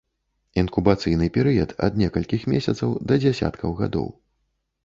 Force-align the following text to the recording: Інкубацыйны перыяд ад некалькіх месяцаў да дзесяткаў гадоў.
Інкубацыйны 0.61 1.27
перыяд 1.35 1.75
ад 1.87 2.01
некалькіх 2.05 2.47
месяцаў 2.55 2.89
да 3.13 3.21
дзесяткаў 3.25 3.69
гадоў. 3.83 4.13